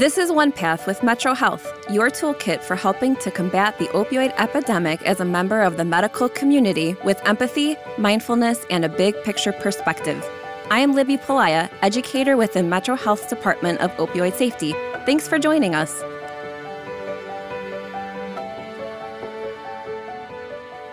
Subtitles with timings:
[0.00, 4.32] This is One Path with Metro Health, your toolkit for helping to combat the opioid
[4.38, 9.52] epidemic as a member of the medical community with empathy, mindfulness, and a big picture
[9.52, 10.26] perspective.
[10.70, 14.72] I am Libby Palaya, educator within Metro Health's Department of Opioid Safety.
[15.04, 16.02] Thanks for joining us.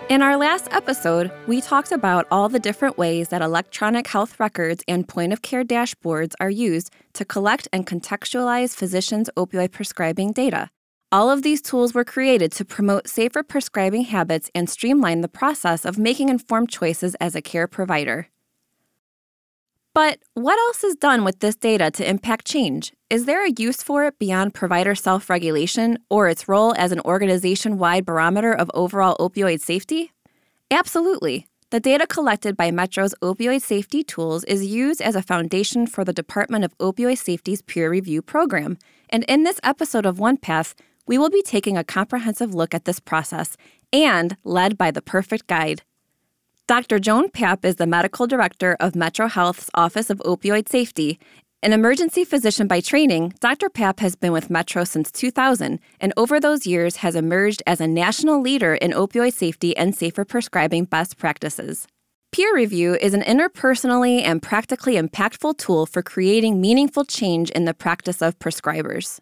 [0.10, 4.82] In our last episode, we talked about all the different ways that electronic health records
[4.88, 10.70] and point of care dashboards are used to collect and contextualize physicians' opioid prescribing data.
[11.12, 15.84] All of these tools were created to promote safer prescribing habits and streamline the process
[15.84, 18.30] of making informed choices as a care provider.
[19.98, 22.94] But what else is done with this data to impact change?
[23.10, 27.00] Is there a use for it beyond provider self regulation or its role as an
[27.00, 30.12] organization wide barometer of overall opioid safety?
[30.70, 31.48] Absolutely.
[31.72, 36.14] The data collected by Metro's opioid safety tools is used as a foundation for the
[36.14, 38.78] Department of Opioid Safety's peer review program.
[39.10, 40.76] And in this episode of One Path,
[41.08, 43.58] we will be taking a comprehensive look at this process
[43.92, 45.82] and led by the perfect guide.
[46.68, 47.00] Dr.
[47.00, 51.18] Joan Papp is the medical director of Metro Health's Office of Opioid Safety.
[51.64, 53.70] An emergency physician by training, Dr.
[53.70, 57.88] Papp has been with Metro since 2000 and over those years has emerged as a
[57.88, 61.88] national leader in opioid safety and safer prescribing best practices.
[62.34, 67.74] Peer review is an interpersonally and practically impactful tool for creating meaningful change in the
[67.74, 69.22] practice of prescribers.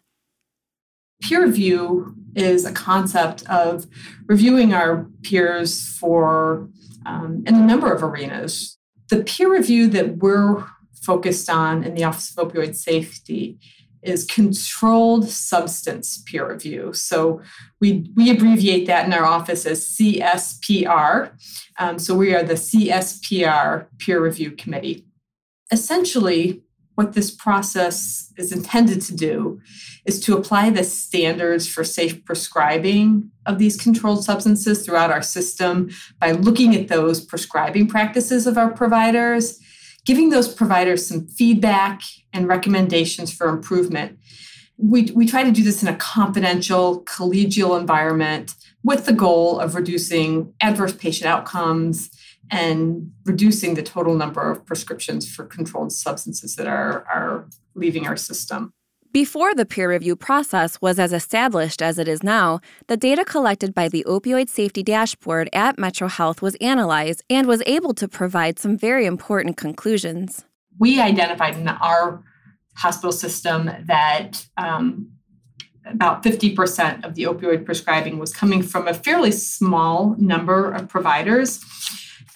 [1.22, 3.86] Peer review is a concept of
[4.26, 6.68] reviewing our peers for
[7.06, 8.78] um, in a number of arenas.
[9.08, 10.64] The peer review that we're
[11.02, 13.58] focused on in the Office of Opioid Safety
[14.02, 16.92] is controlled substance peer review.
[16.92, 17.40] So
[17.80, 21.32] we, we abbreviate that in our office as CSPR.
[21.78, 25.06] Um, so we are the CSPR peer review committee.
[25.72, 26.62] Essentially,
[26.96, 29.60] what this process is intended to do
[30.06, 35.90] is to apply the standards for safe prescribing of these controlled substances throughout our system
[36.20, 39.60] by looking at those prescribing practices of our providers,
[40.06, 42.00] giving those providers some feedback
[42.32, 44.18] and recommendations for improvement.
[44.78, 49.74] We, we try to do this in a confidential, collegial environment with the goal of
[49.74, 52.10] reducing adverse patient outcomes
[52.50, 58.16] and reducing the total number of prescriptions for controlled substances that are, are leaving our
[58.16, 58.72] system.
[59.12, 63.72] Before the peer review process was as established as it is now, the data collected
[63.72, 68.58] by the Opioid Safety Dashboard at Metro Health was analyzed and was able to provide
[68.58, 70.44] some very important conclusions.
[70.78, 72.22] We identified in our
[72.74, 75.12] hospital system that um,
[75.86, 81.60] about 50% of the opioid prescribing was coming from a fairly small number of providers.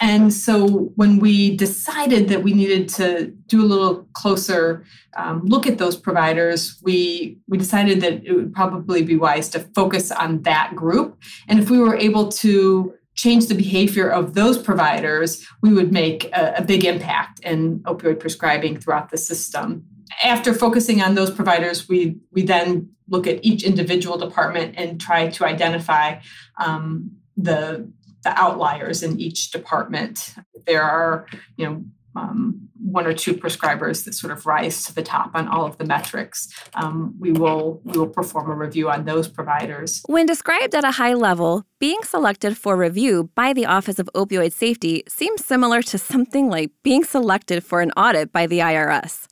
[0.00, 4.84] And so when we decided that we needed to do a little closer
[5.16, 9.60] um, look at those providers, we we decided that it would probably be wise to
[9.74, 11.18] focus on that group.
[11.48, 16.24] And if we were able to change the behavior of those providers, we would make
[16.32, 19.84] a, a big impact in opioid prescribing throughout the system.
[20.22, 25.28] After focusing on those providers, we we then look at each individual department and try
[25.28, 26.20] to identify
[26.58, 27.90] um, the
[28.22, 30.34] the outliers in each department.
[30.66, 31.26] There are,
[31.56, 31.84] you know,
[32.16, 35.78] um, one or two prescribers that sort of rise to the top on all of
[35.78, 36.48] the metrics.
[36.75, 40.03] Um, we will we will perform a review on those providers.
[40.06, 44.53] When described at a high level, being selected for review by the Office of Opioid
[44.53, 49.26] Safety seems similar to something like being selected for an audit by the IRS.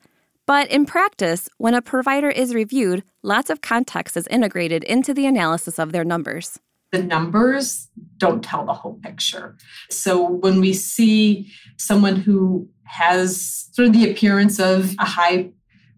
[0.45, 5.27] But in practice, when a provider is reviewed, lots of context is integrated into the
[5.27, 6.59] analysis of their numbers
[6.91, 9.55] the numbers don't tell the whole picture.
[9.89, 15.51] So when we see someone who has sort of the appearance of a high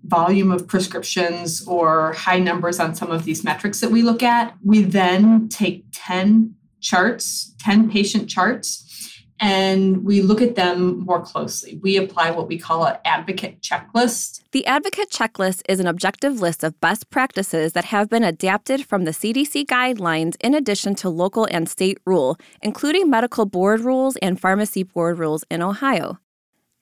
[0.04, 4.56] volume of prescriptions or high numbers on some of these metrics that we look at,
[4.64, 9.11] we then take 10 charts, 10 patient charts,
[9.42, 11.80] and we look at them more closely.
[11.82, 14.44] We apply what we call an advocate checklist.
[14.52, 19.06] The advocate checklist is an objective list of best practices that have been adapted from
[19.06, 24.40] the CDC guidelines in addition to local and state rule, including medical board rules and
[24.40, 26.20] pharmacy board rules in Ohio.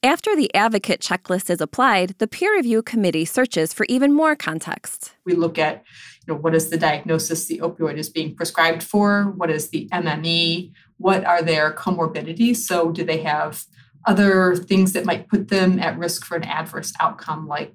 [0.03, 5.13] After the advocate checklist is applied, the peer review committee searches for even more context.
[5.25, 5.83] We look at
[6.25, 9.33] you know, what is the diagnosis the opioid is being prescribed for?
[9.35, 10.71] What is the MME?
[10.99, 12.57] What are their comorbidities?
[12.57, 13.65] So, do they have
[14.05, 17.73] other things that might put them at risk for an adverse outcome, like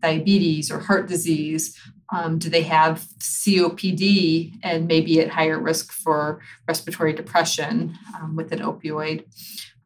[0.00, 1.78] diabetes or heart disease?
[2.12, 8.50] Um, do they have COPD and maybe at higher risk for respiratory depression um, with
[8.52, 9.24] an opioid?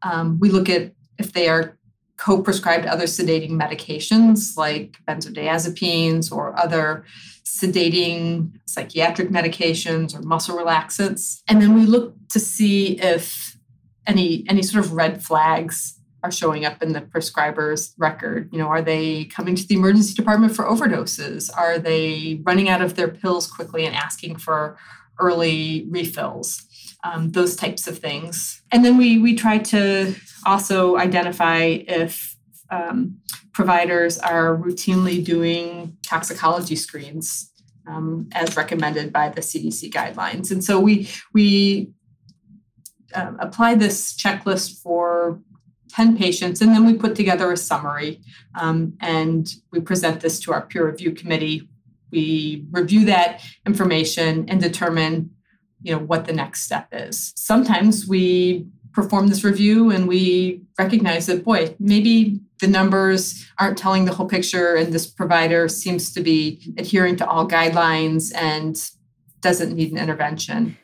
[0.01, 1.77] Um, we look at if they are
[2.17, 7.05] co prescribed other sedating medications like benzodiazepines or other
[7.43, 11.41] sedating psychiatric medications or muscle relaxants.
[11.47, 13.57] And then we look to see if
[14.07, 18.49] any, any sort of red flags are showing up in the prescriber's record.
[18.51, 21.49] You know, are they coming to the emergency department for overdoses?
[21.55, 24.77] Are they running out of their pills quickly and asking for
[25.19, 26.63] early refills?
[27.03, 28.63] Um, those types of things.
[28.71, 30.15] And then we we try to
[30.45, 31.57] also identify
[31.87, 32.35] if
[32.71, 33.17] um,
[33.53, 37.51] providers are routinely doing toxicology screens
[37.87, 40.51] um, as recommended by the CDC guidelines.
[40.51, 41.91] And so we we
[43.13, 45.39] uh, apply this checklist for
[45.89, 48.21] 10 patients, and then we put together a summary
[48.59, 51.69] um, and we present this to our peer review committee.
[52.15, 55.31] We review that information and determine
[55.81, 57.33] you know what the next step is.
[57.35, 64.05] Sometimes we perform this review and we recognize that boy maybe the numbers aren't telling
[64.05, 68.91] the whole picture and this provider seems to be adhering to all guidelines and
[69.41, 70.77] doesn't need an intervention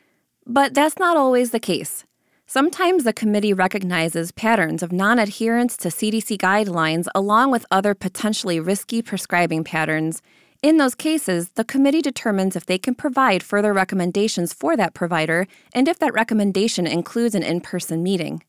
[0.46, 2.04] but that's not always the case
[2.44, 8.60] Sometimes the committee recognizes patterns of non adherence to CDC guidelines along with other potentially
[8.60, 10.20] risky prescribing patterns.
[10.62, 15.48] In those cases, the committee determines if they can provide further recommendations for that provider
[15.74, 18.44] and if that recommendation includes an in person meeting.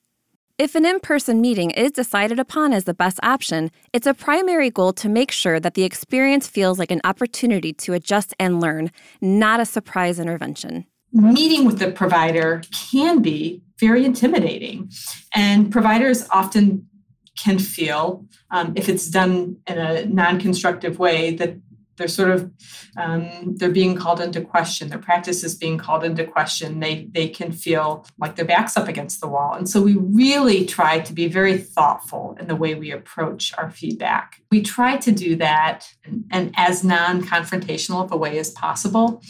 [0.60, 4.70] If an in person meeting is decided upon as the best option, it's a primary
[4.70, 8.92] goal to make sure that the experience feels like an opportunity to adjust and learn,
[9.20, 10.86] not a surprise intervention.
[11.12, 12.62] Meeting with the provider
[12.92, 14.92] can be very intimidating.
[15.34, 16.88] And providers often
[17.36, 21.58] can feel, um, if it's done in a non constructive way, that
[21.98, 22.52] they're sort of
[22.98, 24.90] um, they're being called into question.
[24.90, 26.80] Their practice is being called into question.
[26.80, 29.54] They they can feel like their backs up against the wall.
[29.54, 33.70] And so we really try to be very thoughtful in the way we approach our
[33.70, 34.42] feedback.
[34.52, 35.88] We try to do that
[36.32, 39.22] and, as non-confrontational of a way as possible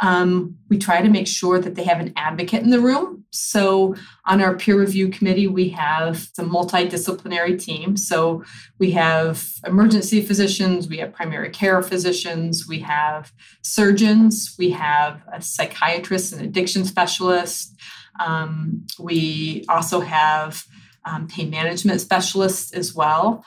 [0.00, 3.24] um, we try to make sure that they have an advocate in the room.
[3.32, 3.94] So,
[4.26, 7.96] on our peer review committee, we have a multidisciplinary team.
[7.96, 8.42] So,
[8.78, 13.32] we have emergency physicians, we have primary care physicians, we have
[13.62, 17.76] surgeons, we have a psychiatrist and addiction specialist.
[18.18, 20.64] Um, we also have
[21.04, 23.44] um, pain management specialists as well.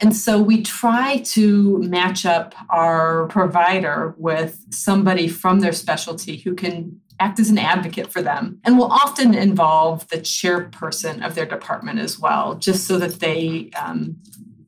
[0.00, 6.54] And so we try to match up our provider with somebody from their specialty who
[6.54, 11.44] can act as an advocate for them and will often involve the chairperson of their
[11.44, 14.16] department as well, just so that they um,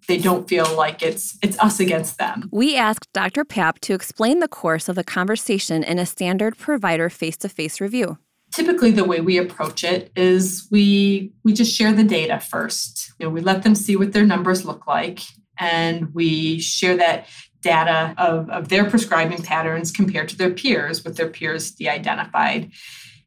[0.09, 2.49] they don't feel like it's it's us against them.
[2.53, 3.45] We asked Dr.
[3.45, 8.19] Papp to explain the course of the conversation in a standard provider face-to-face review
[8.53, 13.13] typically the way we approach it is we we just share the data first.
[13.19, 15.21] You know we let them see what their numbers look like
[15.59, 17.27] and we share that
[17.63, 22.73] data of, of their prescribing patterns compared to their peers with their peers de-identified.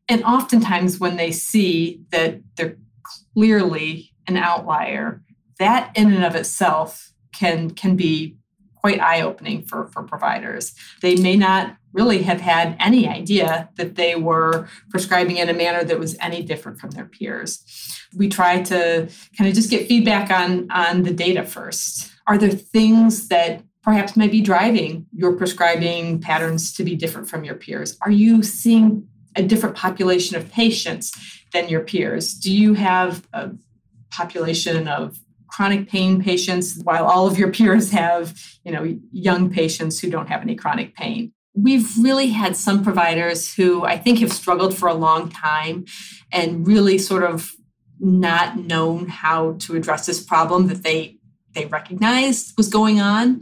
[0.09, 2.77] And oftentimes when they see that they're
[3.33, 5.23] clearly an outlier
[5.59, 8.35] that in and of itself can can be
[8.75, 10.75] quite eye-opening for, for providers.
[11.01, 15.83] They may not really have had any idea that they were prescribing in a manner
[15.83, 17.63] that was any different from their peers.
[18.15, 22.11] We try to kind of just get feedback on, on the data first.
[22.27, 27.45] Are there things that perhaps might be driving your prescribing patterns to be different from
[27.45, 27.97] your peers?
[28.01, 31.13] Are you seeing a different population of patients
[31.53, 32.33] than your peers?
[32.33, 33.51] Do you have a
[34.11, 39.99] population of chronic pain patients while all of your peers have, you know, young patients
[39.99, 41.31] who don't have any chronic pain?
[41.55, 45.85] We've really had some providers who I think have struggled for a long time
[46.31, 47.53] and really sort of
[47.99, 51.17] not known how to address this problem that they
[51.53, 53.41] they recognized was going on.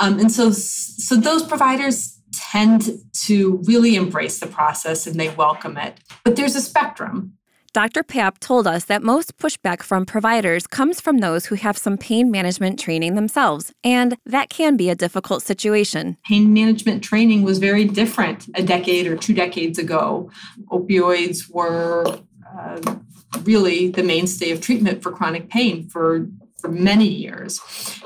[0.00, 5.76] Um, and so so those providers tend to really embrace the process and they welcome
[5.76, 6.00] it.
[6.24, 7.34] But there's a spectrum.
[7.72, 8.02] Dr.
[8.02, 12.30] Papp told us that most pushback from providers comes from those who have some pain
[12.30, 16.18] management training themselves, and that can be a difficult situation.
[16.26, 20.30] Pain management training was very different a decade or two decades ago.
[20.70, 22.04] Opioids were
[22.58, 22.96] uh,
[23.44, 26.26] really the mainstay of treatment for chronic pain for,
[26.60, 27.58] for many years.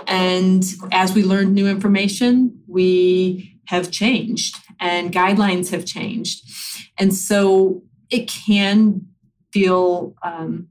[0.07, 6.49] And as we learned new information, we have changed and guidelines have changed.
[6.99, 9.07] And so it can
[9.57, 10.69] feel um,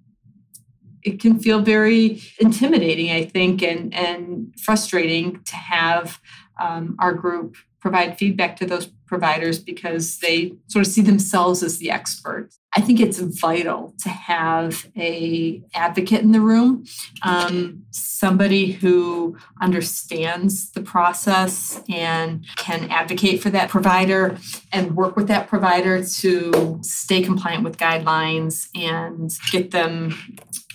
[1.02, 6.20] it can feel very intimidating, I think, and and frustrating to have
[6.62, 11.80] um, our group provide feedback to those providers because they sort of see themselves as
[11.80, 12.60] the experts.
[12.76, 16.86] I think it's vital to have a advocate in the room,
[17.22, 24.38] um, somebody who understands the process and can advocate for that provider
[24.74, 30.14] and work with that provider to stay compliant with guidelines and get them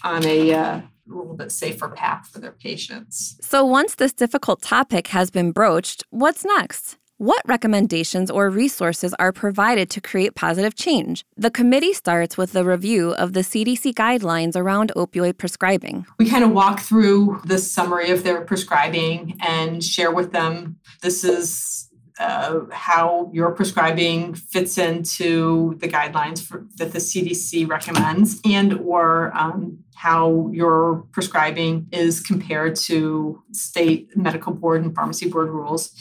[0.02, 0.80] on a uh,
[1.11, 3.37] a little bit safer path for their patients.
[3.40, 6.97] So, once this difficult topic has been broached, what's next?
[7.20, 11.26] What recommendations or resources are provided to create positive change?
[11.36, 16.06] The committee starts with the review of the CDC guidelines around opioid prescribing.
[16.18, 21.22] We kind of walk through the summary of their prescribing and share with them this
[21.22, 28.74] is uh, how your prescribing fits into the guidelines for, that the CDC recommends, and
[28.80, 35.94] or um, how your prescribing is compared to state medical board and pharmacy board rules.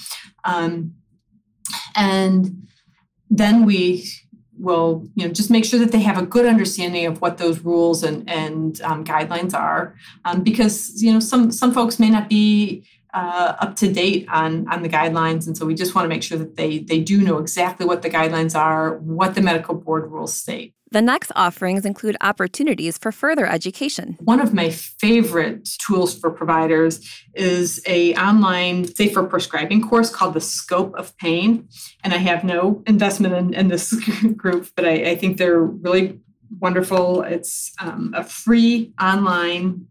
[0.45, 0.93] Um,
[1.95, 2.67] and
[3.29, 4.05] then we
[4.57, 7.61] will you know just make sure that they have a good understanding of what those
[7.61, 9.95] rules and and um, guidelines are.
[10.25, 14.67] Um, because you know some some folks may not be uh, up to date on
[14.67, 17.21] on the guidelines and so we just want to make sure that they they do
[17.21, 21.85] know exactly what the guidelines are what the medical board rules state the next offerings
[21.85, 24.17] include opportunities for further education.
[24.21, 30.41] One of my favorite tools for providers is a online safer prescribing course called the
[30.41, 31.67] Scope of Pain.
[32.03, 33.93] And I have no investment in, in this
[34.35, 36.19] group, but I, I, think they're really
[36.59, 37.21] wonderful.
[37.21, 39.85] It's um, a free online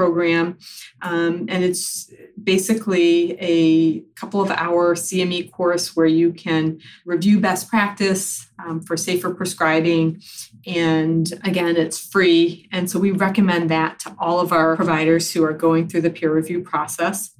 [0.00, 0.56] program.
[1.02, 2.10] Um, and it's
[2.42, 8.96] basically a couple of hour CME course where you can review best practice um, for
[8.96, 10.22] safer prescribing.
[10.66, 12.66] And again, it's free.
[12.72, 16.08] And so we recommend that to all of our providers who are going through the
[16.08, 17.32] peer review process.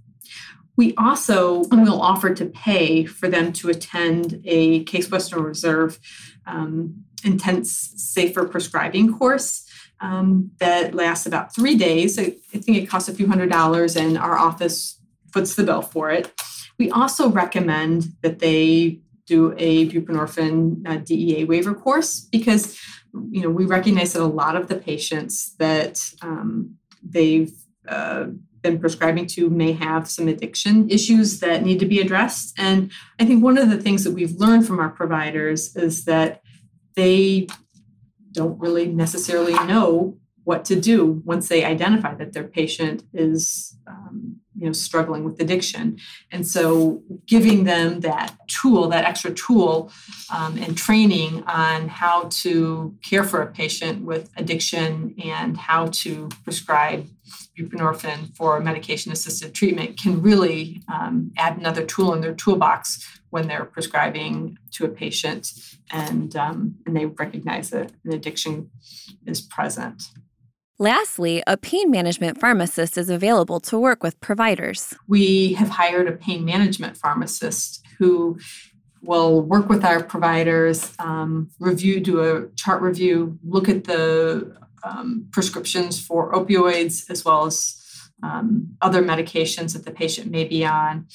[0.77, 5.99] We also will offer to pay for them to attend a Case Western Reserve
[6.47, 9.70] um, intense safer prescribing course
[10.01, 12.19] um, that lasts about three days.
[12.19, 14.99] I, think it costs a few hundred dollars, and our office
[15.33, 16.33] foots the bill for it.
[16.79, 22.81] We also recommend that they do a buprenorphine uh, DEA waiver course because
[23.31, 27.53] you know we recognize that a lot of the patients that um, they've
[27.89, 28.27] uh,
[28.63, 32.59] been prescribing to may have some addiction issues that need to be addressed.
[32.59, 36.43] And I think one of the things that we've learned from our providers is that
[36.95, 37.47] they
[38.33, 44.41] don't really necessarily know what to do once they identify that their patient is um,
[44.57, 45.99] you know struggling with addiction.
[46.31, 49.93] And so giving them that tool that extra tool
[50.35, 56.29] um, and training on how to care for a patient with addiction and how to
[56.45, 57.09] prescribe
[57.59, 63.49] buprenorphine for medication assisted treatment can really um, add another tool in their toolbox when
[63.49, 65.53] they're prescribing to a patient
[65.91, 68.71] and, um, and they recognize that an addiction
[69.27, 70.03] is present.
[70.79, 74.95] Lastly, a pain management pharmacist is available to work with providers.
[75.07, 78.39] We have hired a pain management pharmacist who
[79.03, 85.27] will work with our providers, um, review, do a chart review, look at the um,
[85.33, 87.77] prescriptions for opioids as well as
[88.23, 91.07] um, other medications that the patient may be on,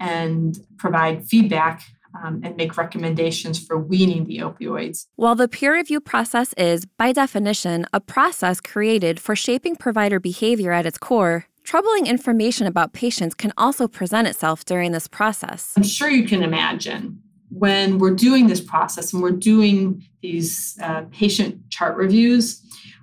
[0.00, 1.82] and provide feedback
[2.22, 5.06] um, and make recommendations for weaning the opioids.
[5.16, 10.72] While the peer review process is, by definition, a process created for shaping provider behavior
[10.72, 15.72] at its core, troubling information about patients can also present itself during this process.
[15.76, 21.02] I'm sure you can imagine when we're doing this process and we're doing these uh,
[21.12, 22.60] patient chart reviews,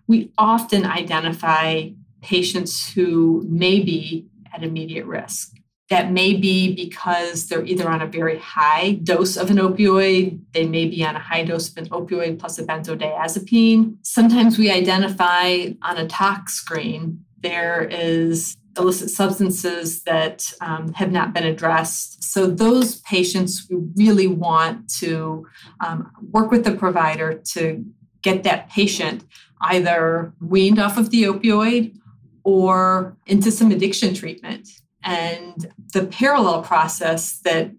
[0.07, 1.89] we often identify
[2.21, 5.55] patients who may be at immediate risk.
[5.91, 10.65] That may be because they're either on a very high dose of an opioid, they
[10.65, 13.97] may be on a high dose of an opioid plus a benzodiazepine.
[14.01, 21.33] Sometimes we identify on a tox screen there is illicit substances that um, have not
[21.33, 22.23] been addressed.
[22.23, 25.45] So, those patients, we really want to
[25.85, 27.83] um, work with the provider to
[28.21, 29.25] get that patient
[29.59, 31.97] either weaned off of the opioid
[32.45, 34.69] or into some addiction treatment.
[35.03, 37.71] And the parallel process that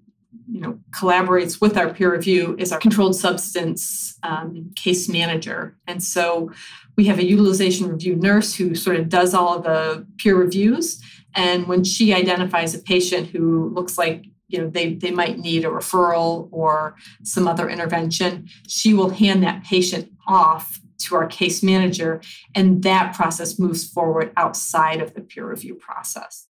[0.50, 5.76] you know collaborates with our peer review is our controlled substance um, case manager.
[5.87, 6.50] And so
[6.97, 11.02] we have a utilization review nurse who sort of does all of the peer reviews.
[11.35, 15.64] And when she identifies a patient who looks like you know they, they might need
[15.64, 21.62] a referral or some other intervention she will hand that patient off to our case
[21.62, 22.21] manager.
[22.55, 26.47] And that process moves forward outside of the peer review process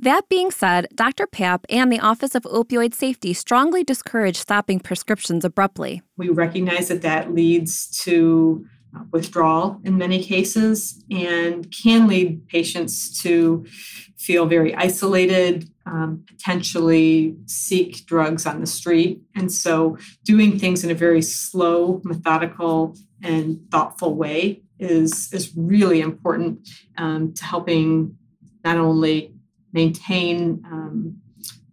[0.00, 1.26] That being said, Dr.
[1.26, 6.02] Papp and the Office of Opioid Safety strongly discourage stopping prescriptions abruptly.
[6.16, 13.22] We recognize that that leads to uh, withdrawal in many cases and can lead patients
[13.22, 13.64] to
[14.16, 19.20] feel very isolated, um, potentially seek drugs on the street.
[19.34, 26.00] And so, doing things in a very slow, methodical, and thoughtful way is, is really
[26.00, 28.16] important um, to helping
[28.64, 29.33] not only
[29.74, 31.20] maintain um,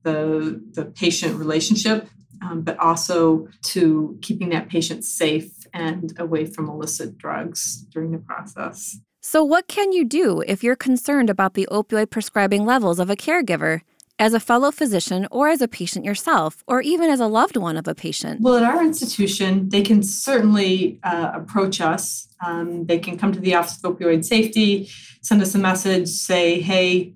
[0.04, 2.10] the, the patient relationship,
[2.42, 8.18] um, but also to keeping that patient safe and away from illicit drugs during the
[8.18, 8.98] process.
[9.22, 13.16] So, what can you do if you're concerned about the opioid prescribing levels of a
[13.16, 13.82] caregiver?
[14.20, 17.76] As a fellow physician, or as a patient yourself, or even as a loved one
[17.76, 18.42] of a patient?
[18.42, 22.28] Well, at our institution, they can certainly uh, approach us.
[22.46, 24.92] Um, they can come to the Office of Opioid Safety,
[25.24, 27.16] send us a message, say, hey,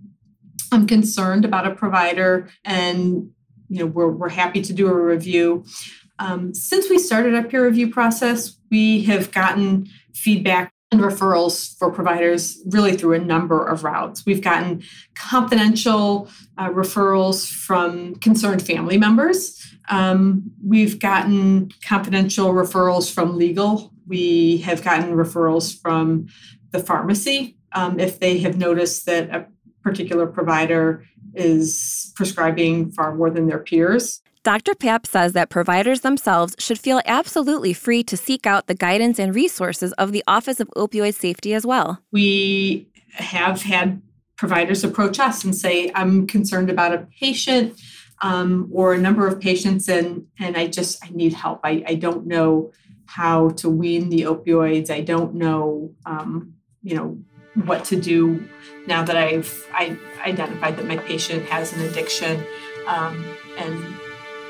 [0.75, 3.31] I'm concerned about a provider, and
[3.69, 5.65] you know we're, we're happy to do a review.
[6.19, 11.91] Um, since we started our peer review process, we have gotten feedback and referrals for
[11.91, 14.25] providers really through a number of routes.
[14.25, 14.83] We've gotten
[15.15, 19.65] confidential uh, referrals from concerned family members.
[19.89, 23.91] Um, we've gotten confidential referrals from legal.
[24.07, 26.27] We have gotten referrals from
[26.71, 29.47] the pharmacy um, if they have noticed that a
[29.85, 34.21] particular provider is prescribing far more than their peers.
[34.43, 34.73] Dr.
[34.73, 39.33] Papp says that providers themselves should feel absolutely free to seek out the guidance and
[39.33, 41.99] resources of the Office of Opioid Safety as well.
[42.11, 44.01] We have had
[44.37, 47.79] providers approach us and say, I'm concerned about a patient
[48.21, 51.61] um, or a number of patients, and, and I just I need help.
[51.63, 52.71] I, I don't know
[53.05, 54.89] how to wean the opioids.
[54.89, 57.19] I don't know, um, you know,
[57.63, 58.43] what to do
[58.87, 62.43] now that I've I identified that my patient has an addiction
[62.87, 63.25] um,
[63.57, 63.73] and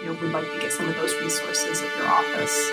[0.01, 2.71] you know, would like to get some of those resources at your office.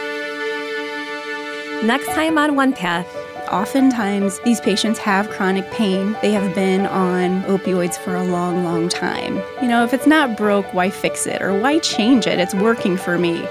[1.84, 3.06] Next time on One Path.
[3.50, 6.16] Oftentimes, these patients have chronic pain.
[6.22, 9.42] They have been on opioids for a long, long time.
[9.60, 11.42] You know, if it's not broke, why fix it?
[11.42, 12.38] Or why change it?
[12.38, 13.46] It's working for me.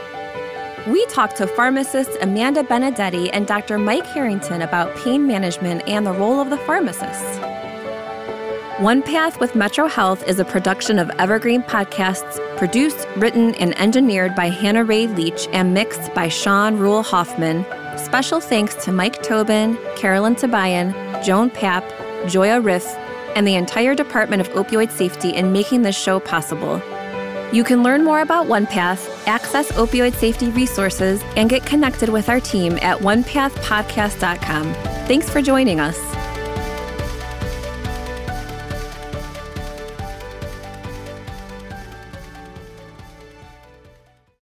[0.87, 3.77] We talked to pharmacists Amanda Benedetti and Dr.
[3.77, 7.39] Mike Harrington about pain management and the role of the pharmacist.
[8.81, 14.33] One Path with Metro Health is a production of Evergreen Podcasts, produced, written, and engineered
[14.33, 17.63] by Hannah Ray Leach and mixed by Sean Rule Hoffman.
[17.95, 21.83] Special thanks to Mike Tobin, Carolyn Tabayan, Joan Papp,
[22.27, 22.87] Joya Riff,
[23.35, 26.81] and the entire Department of Opioid Safety in making this show possible.
[27.53, 32.39] You can learn more about OnePath, access opioid safety resources, and get connected with our
[32.39, 34.73] team at onepathpodcast.com.
[35.07, 36.10] Thanks for joining us.